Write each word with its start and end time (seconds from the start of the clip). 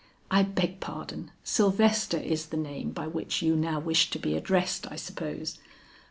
I 0.31 0.41
beg 0.41 0.79
pardon, 0.79 1.29
Sylvester 1.43 2.17
is 2.17 2.47
the 2.47 2.57
name 2.57 2.89
by 2.89 3.05
which 3.05 3.43
you 3.43 3.55
now 3.55 3.79
wish 3.79 4.09
to 4.09 4.17
be 4.17 4.35
addressed 4.35 4.91
I 4.91 4.95
suppose. 4.95 5.59